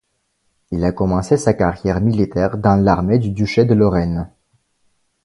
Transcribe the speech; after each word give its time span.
Il 0.71 0.83
a 0.83 0.93
commencé 0.93 1.37
sa 1.37 1.53
carrière 1.53 2.01
militaire 2.01 2.57
dans 2.57 2.75
l'armée 2.75 3.19
du 3.19 3.29
Duché 3.29 3.65
de 3.65 3.75
Lorraine. 3.75 4.31